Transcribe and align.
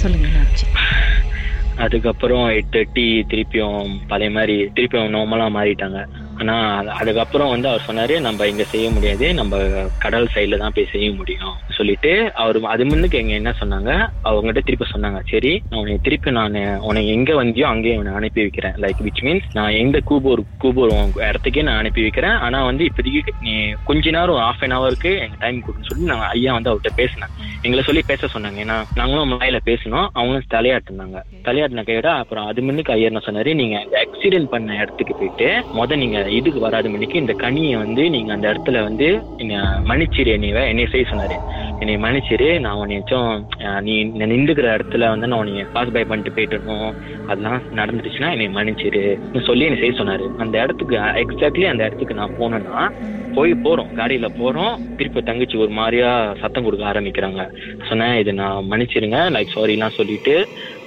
சொல்லுங்க 0.00 0.28
அதுக்கப்புறம் 1.76 2.44
eight 2.50 2.70
thirty 2.70 3.04
திருப்பியும் 3.30 3.78
பழைய 4.08 4.30
மாதிரி 4.30 4.56
திருப்பியும் 4.76 5.14
நார்மலாக 5.14 5.54
மாறிட்டாங்க. 5.56 6.00
அது- 6.48 6.86
அதுக்கப்புறம் 6.86 7.50
வந்து 7.50 7.68
அவர் 7.68 7.86
சொன்னாரு 7.86 8.20
நம்ம 8.20 8.46
இங்க 8.46 8.64
செய்ய 8.64 8.90
முடியாது 8.90 9.34
நம்ம 9.34 9.56
கடல் 9.98 10.28
சைடில் 10.34 10.56
தான் 10.56 10.72
போய் 10.74 10.88
செய்ய 10.92 11.10
முடியும். 11.10 11.54
சொல்லிட்டு 11.68 12.34
அவர் 12.34 12.64
அது 12.64 12.86
முன்னுக்கு 12.86 13.18
எங்க 13.18 13.32
என்ன 13.32 13.54
சொன்னாங்க 13.60 14.08
அவங்ககிட்ட 14.24 14.60
திருப்பி 14.60 14.84
சொன்னாங்க 14.92 15.20
சரி 15.30 15.62
நான் 15.70 15.80
உன்னை 15.80 15.98
திருப்பி 16.02 16.30
நான் 16.30 16.78
உன்னை 16.78 17.08
எங்க 17.08 17.44
வந்தியோ 17.44 17.62
அங்கேயே 17.62 17.96
உன்னை 17.96 18.14
அனுப்பி 18.14 18.40
வைக்கிறேன். 18.40 18.72
லைக் 18.72 19.02
விச் 19.02 19.22
மீன்ஸ் 19.22 19.42
நான் 19.52 19.70
எந்த 19.70 20.00
கூபூர் 20.00 20.42
கூபூர் 20.58 20.90
இடத்துக்கே 21.16 21.62
நான் 21.62 21.76
அனுப்பி 21.76 22.00
வைக்கிறேன். 22.00 22.30
ஆனா 22.30 22.64
வந்து 22.64 22.84
இப்போதைக்கு 22.84 23.32
நீ 23.40 23.70
கொஞ்ச 23.84 24.10
நேரம் 24.10 24.36
ஹாஃப் 24.36 24.60
அன் 24.60 24.78
ஹவருக்கு 24.78 25.18
எங்க 25.18 25.34
டைம் 25.38 25.64
கொடுன்னு 25.64 25.88
சொல்லி 25.88 26.04
நாங்கள் 26.04 26.28
ஐயா 26.28 26.52
வந்து 26.52 26.70
அவர்கிட்ட 26.72 26.92
பேசினேன் 26.96 27.28
எங்களை 27.62 27.84
சொல்லி 27.84 28.02
பேச 28.06 28.26
சொன்னாங்க. 28.26 28.64
ஏன்னா 28.64 28.84
நாங்களும் 28.94 29.32
மலையில 29.32 29.60
பேசினோம் 29.64 30.08
அவங்களும் 30.12 30.42
தலையாட்டினாங்க. 30.50 31.18
தலையாட்டின 31.44 31.84
கையோட 31.84 32.12
அப்புறம் 32.12 32.46
அது 32.46 32.62
முன்னுக்கு 32.62 32.92
ஐயா 32.92 33.06
என்ன 33.06 33.20
சொன்னாரு 33.24 33.54
நீங்க 33.54 33.86
ஆக்சிடென்ட் 34.04 34.44
பண்ண 34.44 34.74
இடத்துக்கு 34.74 35.14
போயிட்டு 35.14 35.64
முத 35.74 35.96
நீங்க 35.96 36.28
இதுக்கு 36.30 36.60
வராது 36.60 36.88
மணிக்கு 36.90 37.18
இந்த 37.18 37.34
கனியை 37.38 37.76
வந்து 37.76 38.02
நீங்க 38.10 38.30
அந்த 38.32 38.46
இடத்துல 38.52 38.82
வந்து 38.82 39.06
என்ன 39.36 39.62
மன்னிச்சிரு 39.88 40.30
என்னைய 40.36 40.66
என்னைய 40.68 40.88
செய்ய 40.90 41.06
சொன்னாரு. 41.10 41.36
என்னை 41.82 41.94
மன்னிச்சிரு 42.02 42.48
நான் 42.64 42.78
உன்னையாச்சும் 42.80 43.28
நீ 43.86 43.94
நின்றுக்கிற 44.22 44.66
இடத்துல 44.76 45.08
வந்து 45.12 45.28
நான் 45.30 45.40
உன்னைய 45.42 45.66
பாஸ் 45.76 45.92
பை 45.94 46.02
பண்ணிட்டு 46.10 46.32
போயிட்டணும் 46.36 46.90
அதெல்லாம் 47.30 47.62
நடந்துருச்சுன்னா 47.78 48.28
என்னை 48.34 48.48
மன்னிச்சிரு. 48.56 49.04
சொல்லி 49.46 49.64
என்னை 49.68 49.78
செய்ய 49.82 49.94
சொன்னாரு. 50.00 50.26
அந்த 50.42 50.54
இடத்துக்கு 50.64 50.96
எக்ஸாக்ட்லி 51.22 51.64
அந்த 51.70 51.82
இடத்துக்கு 51.88 52.18
நான் 52.20 52.36
போனேன்னா 52.40 52.82
போய் 53.36 53.52
போறோம். 53.64 53.90
காடியில 53.98 54.28
போறோம். 54.40 54.74
திருப்பி 54.98 55.20
தங்கச்சி 55.22 55.56
ஒரு 55.64 55.72
மாதிரியா 55.78 56.10
சத்தம் 56.40 56.66
கொடுக்க 56.66 56.84
ஆரம்பிக்கிறாங்க. 56.92 57.40
சொன்னேன் 57.88 58.18
இது 58.22 58.32
நான் 58.42 58.68
மன்னிச்சிருங்க. 58.70 59.18
லைக் 59.36 59.54
சாரிலாம் 59.56 59.96
சொல்லிட்டு 59.98 60.34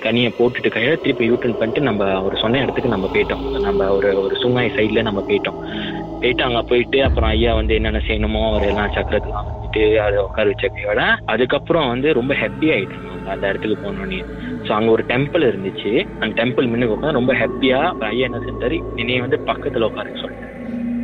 கனியை 0.06 0.32
போட்டுட்டு 0.40 0.74
கையில 0.76 1.02
திருப்பி 1.06 1.30
யூட்டன் 1.32 1.58
பண்ணிட்டு 1.60 1.88
நம்ம 1.90 2.12
அவர் 2.20 2.42
சொன்ன 2.44 2.62
இடத்துக்கு 2.66 2.94
நம்ம 2.96 3.10
போயிட்டோம். 3.16 3.46
நம்ம 3.68 3.90
ஒரு 3.98 4.12
ஒரு 4.24 4.38
சுங்காய் 4.44 4.76
சைட்ல 4.78 5.08
நம்ம 5.10 5.24
போயிட்டோம். 5.30 5.60
போயிட்டு 6.22 6.48
அங்க 6.50 6.62
போயிட்டு 6.72 7.00
அப்புறம் 7.10 7.32
ஐயா 7.36 7.54
வந்து 7.62 7.78
என்னென்ன 7.80 8.02
செய்யணுமோ 8.10 8.44
அவர் 8.52 8.70
எல்லாம் 8.72 8.96
சக்கரத்துலாம் 9.00 9.50
வந்துட்டு 9.74 10.00
அதை 10.00 10.18
உட்கார 10.24 10.48
வச்ச 10.48 10.68
கையோட 10.68 11.02
அதுக்கப்புறம் 11.26 11.88
வந்து 11.88 12.14
ரொம்ப 12.14 12.34
ஹாப்பி 12.34 12.68
ஆயிட்டாங்க 12.72 13.10
அந்த 13.30 13.50
இடத்துக்கு 13.50 13.78
போனோடனே 13.84 14.20
ஸோ 14.66 14.72
அங்க 14.72 14.90
ஒரு 14.92 15.04
டெம்பிள் 15.08 15.44
இருந்துச்சு. 15.50 15.92
அந்த 16.20 16.34
டெம்பிள் 16.42 16.68
முன்னுக்கு 16.68 16.96
உட்காந்து 16.96 17.20
ரொம்ப 17.20 17.34
ஹாப்பியா 17.34 17.80
ஐயா 18.06 18.26
என்ன 18.26 18.42
செஞ்சாரு 18.46 18.78
என்னைய 18.98 19.22
வந்து 19.22 19.40
பக்கத்துல 19.48 19.88
உட்காருன்னு 19.90 20.22
சொல்லிட்டு 20.22 20.52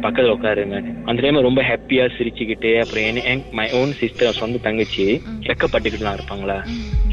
பக்கத்துல 0.02 0.36
உட்காருங்க 0.36 0.78
அந்த 1.06 1.22
டைம் 1.22 1.40
ரொம்ப 1.42 1.62
ஹாப்பியா 1.62 2.03
சிரிச்சுக்கிட்டு 2.17 2.80
அப்புறம் 2.80 3.17
என் 3.23 3.44
மை 3.52 3.67
ஓன் 3.72 3.92
சிஸ்டர் 3.94 4.40
சொந்த 4.42 4.62
தங்கச்சி 4.62 5.06
வெக்கப்பட்டுக்கிட்டுலாம் 5.47 6.17
இருப்பாங்களா? 6.17 6.58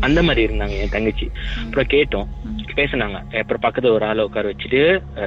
அந்த 0.01 0.23
மாதிரி 0.23 0.43
இருந்தாங்க 0.47 0.77
என் 0.83 0.89
தங்கச்சி. 0.89 1.27
அப்புறம் 1.65 1.91
கேட்டோம் 1.91 2.29
பேசுனாங்க. 2.79 3.19
அப்புறம் 3.43 3.63
பக்கத்துல 3.67 3.95
ஒரு 3.97 4.05
ஆளை 4.11 4.25
உட்கார 4.29 4.53
வச்சுட்டு 4.53 4.81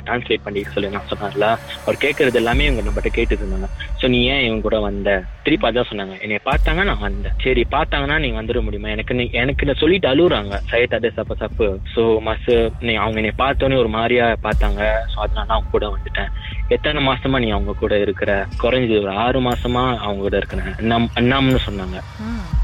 டிரான்ஸ்லேட் 0.07 0.45
பண்ணிட்டு 0.45 0.73
சொல்லி 0.75 0.93
நான் 0.95 1.09
சொன்னார்ல 1.11 1.47
அவர் 1.83 2.03
கேட்கறது 2.05 2.39
எல்லாமே 2.41 2.67
இவங்க 2.67 2.83
நம்மகிட்ட 2.87 3.11
கேட்டுட்டு 3.17 3.43
இருந்தாங்க. 3.45 3.69
ஸோ 4.01 4.07
நீ 4.13 4.19
ஏன் 4.33 4.43
இவங்க 4.47 4.63
கூட 4.67 4.79
வந்த? 4.87 5.09
திருப்பி 5.45 5.67
அதான் 5.69 5.89
சொன்னாங்க. 5.91 6.15
என்னை 6.23 6.39
பார்த்தாங்க 6.49 6.81
நான் 6.89 7.03
வந்தேன். 7.07 7.35
சரி 7.45 7.61
பார்த்தாங்கன்னா 7.75 8.17
நீங்க 8.23 8.37
வந்துட 8.41 8.61
முடியுமா? 8.65 8.89
எனக்கு 8.95 9.13
நீ 9.19 9.25
எனக்கு 9.43 9.67
நான் 9.69 9.81
சொல்லிட்டு 9.83 10.09
அழுகுறாங்க 10.11 10.55
சைட் 10.71 10.95
அதே 10.97 11.11
சப்ப 11.17 11.37
சப்பு. 11.43 11.67
ஸோ 11.93 12.03
மஸ் 12.27 12.49
நீ 12.87 12.93
அவங்க 13.03 13.19
என்னை 13.21 13.33
பார்த்தோன்னே 13.43 13.79
ஒரு 13.83 13.91
மாதிரியா 13.97 14.25
பார்த்தாங்க. 14.47 14.81
ஸோ 15.13 15.17
அதனால 15.25 15.47
அவங்க 15.55 15.71
கூட 15.75 15.87
வந்துட்டேன். 15.95 16.31
எத்தனை 16.75 17.01
மாசமா 17.09 17.39
நீ 17.43 17.49
அவங்க 17.55 17.73
கூட 17.83 17.93
இருக்கிற? 18.05 18.31
குறைஞ்சது 18.63 19.01
ஒரு 19.05 19.13
ஆறு 19.25 19.39
மாசமா 19.49 19.83
அவங்க 20.05 20.21
கூட 20.27 20.35
இருக்கிறேன் 20.41 20.71
அண்ணாம் 20.81 21.09
அண்ணாம்னு 21.21 21.61
சொன்னாங்க. 21.67 21.99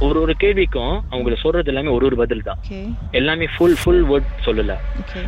ஒரு 0.07 0.17
ஒரு 0.23 0.33
கேள்விக்கும் 0.43 0.95
அவங்களுக்கு 1.11 1.43
சொல்றது 1.43 1.71
எல்லாமே 1.73 1.93
ஒரு 1.97 2.05
ஒரு 2.09 2.17
பதில் 2.21 2.47
தான். 2.49 2.61
எல்லாமே 3.19 3.47
ஃபுல் 3.55 3.77
ஃபுல் 3.81 4.03
வேர்ட் 4.11 4.31
சொல்லல. 4.47 4.74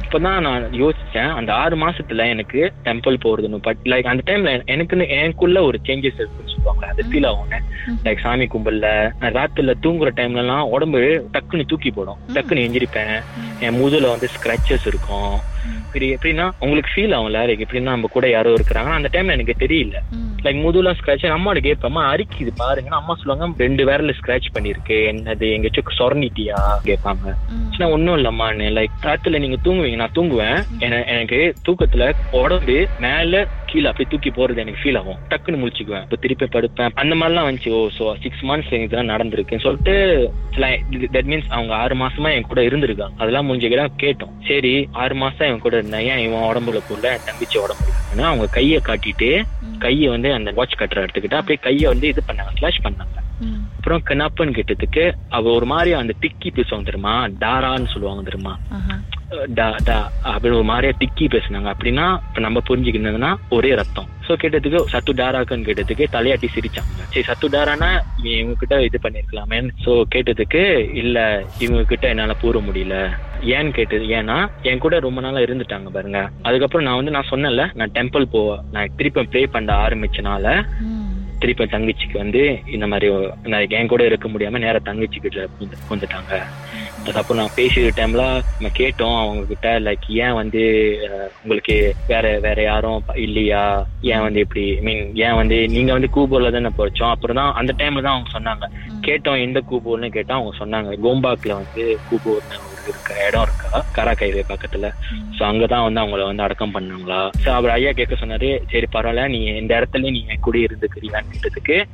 இப்பதான் 0.02 0.40
நான் 0.40 0.64
யோசிச்சேன் 0.64 1.34
அந்த 1.34 1.54
ஆறு 1.54 1.76
மாசத்துல 1.76 2.28
எனக்கு 2.28 2.74
டெம்பிள் 2.84 3.18
போறதுன்னு 3.26 3.58
பட் 3.58 3.78
லைக் 3.86 4.04
அந்த 4.04 4.34
டைம்ல 4.34 4.64
எனக்குன்னு 4.66 5.10
எனக்குள்ள 5.10 5.64
ஒரு 5.64 5.80
சேஞ்சஸ் 5.84 6.20
இருக்குன்னு 6.20 6.54
சொல்லுவாங்க 6.56 6.88
அது 6.88 7.04
ஃபீல் 7.12 7.28
ஆகும் 7.28 7.46
லைக் 8.04 8.22
சாமி 8.22 8.46
கும்பல்ல 8.46 9.14
நான் 9.20 9.34
ராத்திரில 9.34 9.74
தூங்குற 9.82 10.10
டைம்ல 10.16 10.38
எல்லாம் 10.38 10.70
உடம்பு 10.70 11.30
டக்குன்னு 11.34 11.66
தூக்கி 11.66 11.92
போடும். 11.92 12.20
டக்குன்னு 12.34 12.66
எஞ்சிருப்பேன் 12.68 13.22
என் 13.60 13.74
முதுல 13.74 14.10
வந்து 14.10 14.28
ஸ்கிராச்சஸ் 14.40 14.88
இருக்கும். 14.88 15.40
இப்படி 15.94 16.14
எப்படின்னா 16.14 16.52
உங்களுக்கு 16.60 17.02
ஃபீல் 17.02 17.06
ஆகும்ல 17.06 17.48
லைக் 17.48 17.64
எப்படின்னா 17.70 17.82
நம்ம 17.82 18.08
கூட 18.08 18.30
யாரோ 18.30 18.54
இருக்கிறாங்க 18.54 18.92
அந்த 18.92 19.10
டைம்ல 19.12 19.32
எனக்கு 19.32 19.56
தெரியல. 19.60 19.94
லைக் 20.44 20.60
முதுலாம் 20.60 20.94
ஸ்கிராச் 21.04 21.28
அம்மாட்ட 21.28 21.58
கேட்பேன் 21.58 21.96
அரிக்குது 21.96 22.48
பாருங்க. 22.56 22.96
அம்மா 22.96 23.18
சொல்லுவாங்க 23.24 23.66
ரெண்டு 23.66 23.86
விரல 23.86 24.14
ஸ்கிராச் 24.22 24.46
பண்ணிருக்கு 24.54 24.88
என்னது 24.88 25.52
எங்கேயாச்சும் 25.52 25.84
சொரண்டிட்டியா 25.98 26.60
கேட்பாங்க. 26.84 27.36
நான் 27.78 27.92
ஒன்றும் 27.92 28.18
இல்லம்மான்னு 28.18 28.84
லைக் 28.84 28.86
ராத்துல 29.02 29.40
நீங்க 29.40 29.58
தூங்குவீங்க 29.64 29.96
நான் 29.96 30.12
தூங்குவேன். 30.16 30.64
என- 30.80 31.06
எனக்கு 31.06 31.54
தூக்கத்துல 31.68 32.12
உடம்பு 32.32 32.88
மேல 33.00 33.48
கீழே 33.72 33.88
அப்படியே 33.90 34.10
தூக்கி 34.12 34.32
போறது 34.38 34.62
எனக்கு 34.64 34.82
ஃபீல் 34.82 35.00
ஆகும். 35.02 35.20
டக்குன்னு 35.32 35.62
முழிச்சுக்குவேன். 35.62 36.06
இப்போ 36.06 36.20
திருப்பி 36.24 36.48
படுப்பேன். 36.56 36.94
அந்த 37.04 37.14
மாதிரிலாம் 37.20 37.48
வந்துச்சு. 37.50 37.72
ஓ 37.78 37.82
ஸோ 37.98 38.06
சிக்ஸ் 38.24 38.44
மந்த்ஸ் 38.50 38.74
இதெல்லாம் 38.80 39.12
நடந்திருக்குன்னு 39.14 39.66
சொல்லிட்டு 39.68 39.96
தட் 41.16 41.30
மீன்ஸ் 41.32 41.52
அவங்க 41.58 41.74
ஆறு 41.84 41.98
மாசமா 42.04 42.32
என் 42.38 42.50
கூட 42.52 42.62
இருந்திருக்காங்க 42.70 43.18
அதெல்லாம் 43.24 43.48
முடிஞ்சுக்கிட்ட 43.50 43.86
கேட்டோம். 44.06 44.34
சரி 44.50 44.74
ஆறு 45.04 45.18
மாசம் 45.24 45.48
இவன் 45.50 45.66
கூட 45.68 45.76
இருந்தேன் 45.82 46.08
ஏன் 46.12 46.24
இவன் 46.26 46.48
உடம்புல 46.50 46.82
போல 46.90 47.14
என் 47.18 47.28
தங்கச்சி 47.30 47.60
உடம்புல 47.66 47.96
அவங்க 48.32 48.48
கையை 48.58 48.80
காட்டிட்டு 48.90 49.30
கையை 49.86 50.08
வந்து 50.16 50.30
அந்த 50.38 50.50
வாட்ச் 50.58 50.80
கட்டுற 50.80 51.04
எடுத்துக்கிட்டு 51.06 51.40
அப்படியே 51.40 51.60
கையை 51.68 51.88
வந்து 51.94 52.08
இது 52.14 52.22
பண்ணாங்க. 52.30 52.54
ஃபிளாஷ் 52.58 52.84
பண்ணாங்க. 52.86 53.16
அப்புறம் 53.78 54.02
கண்ணப்பன்னு 54.10 54.58
கேட்டதுக்கு 54.58 55.04
அவ 55.38 55.52
ஒரு 55.58 55.68
மாதிரி 55.72 55.92
அந்த 56.00 56.14
திக்கி 56.24 56.50
பேசுவாங்க 56.56 56.88
தெரியுமா? 56.90 57.14
டாரான்னு 57.44 57.92
சொல்லுவாங்க 57.94 58.24
தெரியுமா? 58.30 58.54
டா 59.58 59.66
டா 59.88 59.98
அப்படின்னு 60.32 60.58
ஒரு 60.60 60.68
மாதிரியா 60.70 60.94
திக்கி 61.00 61.26
பேசுனாங்க. 61.34 61.70
அப்படின்னா 61.74 62.06
இப்ப 62.28 62.42
நம்ம 62.46 62.62
புரிஞ்சுக்கிட்டதுன்னா 62.70 63.32
ஒரே 63.50 63.72
ரத்தம். 63.76 64.08
சோ 64.28 64.36
கேட்டதுக்கு 64.42 64.80
சத்து 64.94 65.12
டாராக்குன்னு 65.14 65.68
கேட்டதுக்கு 65.68 66.06
தலையாட்டி 66.16 66.48
சிரிச்சாங்க. 66.56 67.02
சரி 67.12 67.24
சத்து 67.30 67.48
டாரானா 67.50 67.90
இவங்க 68.32 68.56
கிட்ட 68.62 68.76
இது 68.88 69.00
பண்ணிருக்கலாமே 69.04 69.60
சோ 69.86 69.92
கேட்டதுக்கு 70.16 70.64
இல்ல 71.02 71.18
இவங்க 71.60 71.84
கிட்ட 71.84 72.08
என்னால 72.14 72.36
கூற 72.44 72.60
முடியல. 72.68 72.96
ஏன்னு 73.56 73.72
கேட்டது 73.78 74.06
ஏன்னா 74.20 74.38
என் 74.70 74.84
கூட 74.86 75.00
ரொம்ப 75.00 75.22
நாளா 75.22 75.40
இருந்துட்டாங்க 75.40 75.90
பாருங்க. 75.98 76.22
அதுக்கப்புறம் 76.48 76.88
நான் 76.88 77.00
வந்து 77.00 77.16
நான் 77.18 77.32
சொன்னேன்ல 77.32 77.66
நான் 77.82 77.96
டெம்பிள் 78.00 78.32
போவேன் 78.36 78.64
நான் 78.76 78.96
திருப்பி 79.00 79.26
ப்ளே 79.34 79.44
பண்ண 79.58 79.74
ஆரம்பிச்சனால 79.86 80.48
திருப்பி 81.40 81.66
தங்கச்சிக்கு 81.66 82.18
வந்து 82.18 82.42
இந்த 82.72 82.88
மாதிரி 82.88 83.08
நான் 83.44 83.70
என் 83.70 83.88
கூட 83.88 84.06
இருக்க 84.06 84.28
முடியாம 84.28 84.60
நேரா 84.60 84.80
தங்கச்சி 84.84 85.20
கிட்ட 85.20 85.48
வந்து- 85.60 85.80
வந்துட்டாங்க 85.90 86.32
அதுக்கப்புறம் 87.00 87.42
நான் 87.42 87.56
பேசிய 87.56 87.92
டைம்ல 87.96 88.24
நம்ம 88.54 88.70
கேட்டோம் 88.78 89.20
அவங்க 89.20 89.46
கிட்ட 89.46 89.80
லைக் 89.80 90.08
ஏன் 90.18 90.34
வந்து 90.34 90.62
உங்களுக்கு 91.44 91.76
வேற 92.08 92.40
வேற 92.40 92.62
யாரும் 92.62 93.04
இல்லையா? 93.16 93.64
ஏன் 94.02 94.22
வந்து 94.22 94.40
இப்படி 94.40 94.80
மீன் 94.82 95.16
ஏன் 95.18 95.36
வந்து 95.36 95.68
நீங்க 95.68 95.92
வந்து 95.92 96.10
கூபூர்ல 96.16 96.52
தானே 96.52 96.72
போச்சோம் 96.78 97.10
அப்புறம் 97.10 97.36
தான் 97.36 97.54
அந்த 97.54 97.74
டைம்ல 97.78 98.02
தான் 98.02 98.16
அவங்க 98.16 98.32
சொன்னாங்க. 98.38 98.68
கேட்டோம் 99.08 99.42
எந்த 99.42 99.62
கூபூர்னு 99.72 100.10
கேட்டா 100.10 100.36
அவங்க 100.36 100.56
சொன்னாங்க. 100.60 100.92
கோம்பாக்ல 101.04 101.54
வந்து 101.54 101.86
கூபூர்னு 102.10 102.60
ஒரு 102.88 102.96
இருக்க 102.96 103.28
இடம் 103.28 103.42
இருக்கா? 103.42 103.80
கராக்கைவே 103.96 104.44
பக்கத்துல. 104.50 104.90
சோ 105.38 105.42
அங்கதான் 105.44 105.86
வந்து 105.88 106.02
அவங்கள 106.02 106.26
வந்து 106.26 106.44
அடக்கம் 106.44 106.74
பண்ணாங்களா? 106.74 107.20
சோ 107.44 107.50
அவர் 107.50 107.70
ஐயா 107.70 107.92
கேட்க 107.92 108.16
சொன்னாரு 108.22 108.50
சரி 108.72 108.88
பரவாயில்ல. 108.94 109.24
நீ 109.28 109.40
இந்த 109.62 109.72
இடத்துல 109.80 110.12
நீ 110.12 110.22
என் 110.28 110.40
கூட 110.40 110.56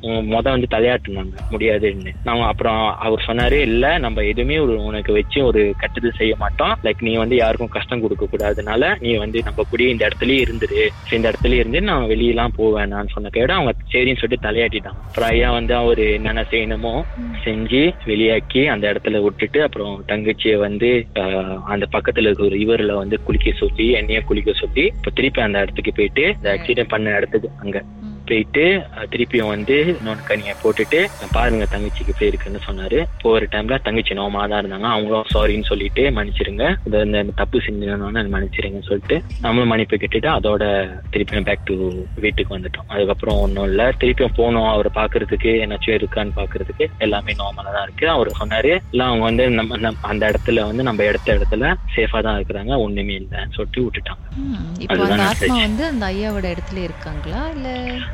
உம் 0.01 0.27
முத 0.31 0.45
வந்து 0.55 0.67
தலையாட்டுனாங்க. 0.71 1.35
முடியாதுன்னு. 1.49 2.11
நான் 2.23 2.41
அப்புறம் 2.41 2.81
அவர் 2.97 3.25
சொன்னாரு 3.27 3.57
இல்ல 3.69 3.97
நம்ம 3.97 4.23
எதுவுமே 4.23 4.57
ஒரு 4.59 4.75
உனக்கு 4.83 5.13
வச்சு 5.13 5.39
ஒரு 5.45 5.61
கட்டுதல் 5.77 6.17
செய்ய 6.17 6.33
மாட்டோம். 6.37 6.73
லைக் 6.83 7.03
நீ 7.07 7.13
வந்து 7.15 7.35
யாருக்கும் 7.35 7.73
கஷ்டம் 7.77 8.01
கொடுக்க 8.01 8.25
கூடாதுனால 8.25 8.91
நீ 8.99 9.13
வந்து 9.15 9.41
நம்ம 9.43 9.65
கூடயே 9.71 9.89
இந்த 9.95 10.03
இடத்துலயே 10.07 10.39
இருந்துரு. 10.45 10.81
இந்த 11.11 11.25
இடத்துல 11.31 11.59
இருந்து 11.61 11.81
நான் 11.81 12.09
வெளியெல்லாம் 12.13 12.55
போவேன் 12.55 12.87
நான் 12.87 13.11
சொன்ன 13.13 13.31
கேட 13.33 13.51
அவங்க 13.51 13.73
சரின்னு 13.93 14.21
சொல்லிட்டு 14.21 14.47
தலையாட்டிட்டாங்க. 14.47 15.01
அப்புறம் 15.09 15.29
ஐயா 15.29 15.51
வந்து 15.51 15.75
அவரு 15.75 16.05
என்னென்ன 16.13 16.45
செய்யணுமோ 16.51 16.93
செஞ்சு 17.45 17.83
வெளியாக்கி 18.05 18.63
அந்த 18.65 18.85
இடத்துல 18.93 19.21
விட்டுட்டு 19.23 19.61
அப்புறம் 19.63 20.03
தங்கச்சியை 20.07 20.57
வந்து 20.57 20.82
ஆஹ், 21.15 21.61
அந்த 21.65 21.87
பக்கத்துல 21.91 22.19
இருக்க 22.19 22.43
ஒரு 22.43 22.57
இவர்ல 22.57 22.93
வந்து 22.93 23.21
குளிக்க 23.23 23.51
சொல்லி 23.51 23.91
என்னைய 23.91 24.21
குளிக்க 24.21 24.53
சொல்லி 24.53 24.85
இப்ப 24.87 25.11
திருப்பி 25.11 25.41
அந்த 25.41 25.59
இடத்துக்கு 25.59 25.93
போயிட்டு 25.93 26.25
இந்த 26.35 26.57
ஆக்சிடென்ட் 26.57 26.87
பண்ண 26.87 27.17
இடத்துக்கு 27.17 27.49
அங்க. 27.57 27.77
போயிட்டு 28.29 28.65
திருப்பியும் 29.13 29.51
வந்து 29.53 29.75
இன்னொன்று 29.99 30.23
கனியை 30.29 30.53
போட்டுட்டு 30.61 30.99
பாருங்க 31.35 31.65
தங்கச்சிக்கு 31.73 32.11
இப்படி 32.13 32.29
இருக்குன்னு 32.31 32.59
சொன்னாரு. 32.67 32.99
போற 33.23 33.47
டைம்ல 33.53 33.77
தங்கச்சி 33.87 34.13
நோமா 34.19 34.41
தான் 34.51 34.61
இருந்தாங்க. 34.63 34.89
அவங்களும் 34.95 35.29
சாரின்னு 35.33 35.69
சொல்லிட்டு 35.71 36.03
மன்னிச்சிருங்க. 36.17 36.65
இந்த 36.87 37.23
தப்பு 37.41 37.61
செஞ்சோன்னு 37.65 38.23
மன்னிச்சிருங்கன்னு 38.35 38.89
சொல்லிட்டு 38.89 39.17
நம்மளும் 39.45 39.71
மன்னிப்பு 39.73 39.99
கேட்டுட்டு 40.03 40.29
அதோட 40.37 40.63
திருப்பியும் 41.13 41.47
பேக் 41.49 41.67
டு 41.69 41.77
வீட்டுக்கு 42.25 42.55
வந்துட்டோம். 42.57 42.87
அதுக்கப்புறம் 42.93 43.41
ஒன்றும் 43.45 43.67
இல்லை. 43.71 43.87
திருப்பியும் 44.03 44.37
போனோம். 44.39 44.69
அவரை 44.73 44.91
பாக்குறதுக்கு 44.99 45.51
என்னாச்சும் 45.65 45.97
இருக்கான்னு 45.99 46.37
பாக்குறதுக்கு 46.39 46.87
எல்லாமே 47.07 47.37
நார்மலா 47.41 47.73
தான் 47.77 47.87
இருக்கு. 47.87 48.07
அவர் 48.15 48.31
சொன்னாரு 48.41 48.73
இல்ல 48.93 49.03
அவங்க 49.09 49.25
வந்து 49.29 49.45
நம்ம 49.59 49.93
அந்த 50.11 50.23
இடத்துல 50.31 50.65
வந்து 50.71 50.87
நம்ம 50.89 51.03
எடுத்த 51.11 51.37
இடத்துல 51.37 51.73
சேஃபா 51.95 52.21
தான் 52.27 52.37
இருக்கிறாங்க. 52.39 52.73
ஒண்ணுமே 52.85 53.15
இல்லைன்னு 53.21 53.55
சொல்லிட்டு 53.59 53.85
விட்டுட்டாங்க. 53.85 54.23
இப்போ 54.83 54.95
அதுதான் 54.95 55.63
வந்து 55.67 55.85
அந்த 55.91 56.05
ஐயாவோட 56.13 56.47
இடத்துல 56.55 56.79
இருக்காங்களா? 56.87 57.41
இல்ல 57.55 57.69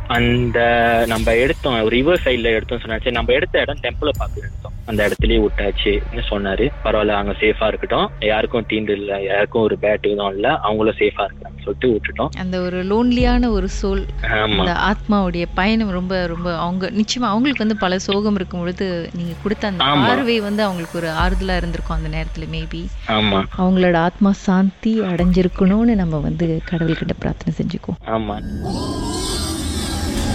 அந்த 0.08 0.60
நம்ம 1.08 1.34
எடுத்தோம் 1.36 1.88
ரிவர் 1.88 2.24
சைட்ல 2.24 2.54
எடுத்தோம் 2.54 2.80
சொன்னா 2.80 2.98
சரி 2.98 3.12
நம்ம 3.12 3.34
எடுத்த 3.34 3.62
இடம் 3.62 3.82
டெம்பிள 3.82 4.10
பார்த்து 4.18 4.42
எடுத்தோம். 4.42 4.76
அந்த 4.86 5.08
இடத்துலயே 5.08 5.40
விட்டாச்சுன்னு 5.42 6.24
சொன்னாரு. 6.30 6.66
பரவாயில்ல 6.84 7.14
அங்க 7.14 7.32
சேஃபா 7.42 7.68
இருக்கட்டும். 7.68 8.08
யாருக்கும் 8.22 8.66
தீண்டு 8.70 8.90
இல்ல 8.92 9.22
யாருக்கும் 9.24 9.62
ஒரு 9.62 9.78
பேட் 9.82 10.08
எதுவும் 10.08 10.34
இல்ல. 10.34 10.48
அவங்களும் 10.60 10.98
சேஃபா 11.00 11.24
இருக்காங்க 11.24 11.58
சொல்லிட்டு 11.64 11.92
விட்டுட்டோம். 11.94 12.32
அந்த 12.38 12.60
ஒரு 12.62 12.84
லோன்லியான 12.84 13.50
ஒரு 13.50 13.68
சோல் 13.80 14.02
அந்த 14.48 14.72
ஆத்மாவுடைய 14.88 15.46
பயணம் 15.54 15.90
ரொம்ப 15.90 16.26
ரொம்ப 16.26 16.58
அவங்க 16.58 16.86
நிச்சயமா 17.00 17.28
அவங்களுக்கு 17.30 17.64
வந்து 17.64 17.78
பல 17.78 18.00
சோகம் 18.00 18.36
இருக்கும் 18.36 18.60
பொழுது 18.60 18.88
நீங்க 19.14 19.34
கொடுத்த 19.44 19.68
அந்த. 19.68 19.84
பார்வை 20.06 20.40
வந்து 20.40 20.64
அவங்களுக்கு 20.64 20.98
ஒரு 20.98 21.08
ஆறுதலா 21.20 21.58
இருந்திருக்கும் 21.58 21.98
அந்த 21.98 22.18
நேரத்துல 22.18 22.48
மேபி 22.50 22.84
ஆமா. 23.10 23.42
அவங்களோட 23.58 23.98
ஆத்மா 24.00 24.32
சாந்தி 24.44 24.94
அடைஞ்சிருக்கணும்னு 25.12 25.96
நம்ம 25.96 26.18
வந்து 26.20 26.48
கடவுள்கிட்ட 26.72 27.16
பிரார்த்தனை 27.20 27.54
செஞ்சுக்குவோம். 27.58 28.02
ஆமா. 28.08 28.38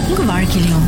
உங்க 0.07 0.23
வாழ்க்கையிலும் 0.23 0.87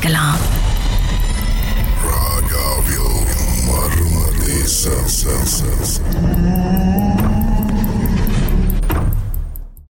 கேட்கலாம் 0.00 0.42
ராகாவியோ 2.04 3.08
மர்ம 3.66 4.18
தேசம் 4.42 5.08